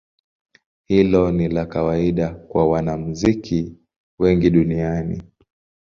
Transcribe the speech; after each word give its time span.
Hilo 0.87 1.31
ni 1.31 1.47
la 1.49 1.65
kawaida 1.65 2.29
kwa 2.29 2.67
wanamuziki 2.69 3.75
wengi 4.19 4.49
duniani. 4.49 5.21